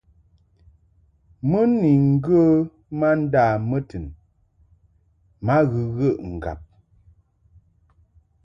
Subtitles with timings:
[1.49, 2.39] Mɨ ni ŋgə
[2.99, 4.05] ma nda mɨtin
[5.45, 6.59] ma ghəghəʼ ŋgab.